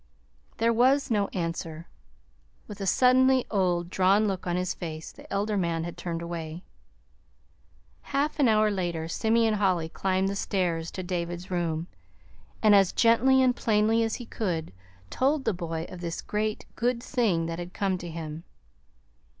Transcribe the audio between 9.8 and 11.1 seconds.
climbed the stairs to